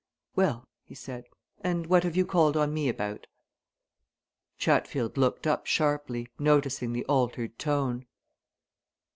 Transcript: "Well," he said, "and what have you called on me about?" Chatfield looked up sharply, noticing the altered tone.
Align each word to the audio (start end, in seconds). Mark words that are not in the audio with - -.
"Well," 0.35 0.67
he 0.83 0.95
said, 0.95 1.25
"and 1.59 1.85
what 1.85 2.01
have 2.03 2.15
you 2.17 2.25
called 2.25 2.57
on 2.57 2.73
me 2.73 2.89
about?" 2.89 3.27
Chatfield 4.57 5.15
looked 5.15 5.45
up 5.45 5.67
sharply, 5.67 6.27
noticing 6.39 6.91
the 6.91 7.05
altered 7.05 7.59
tone. 7.59 8.07